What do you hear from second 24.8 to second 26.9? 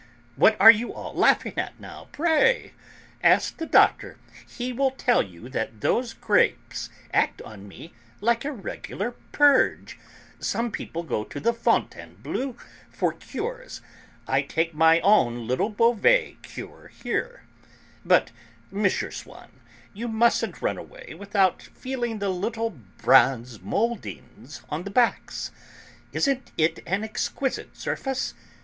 the backs. Isn't it